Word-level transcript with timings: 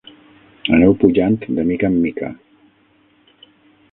Aneu 0.77 0.95
pujant 1.03 1.37
de 1.59 1.67
mica 1.69 1.91
en 1.93 1.99
mica 2.07 2.33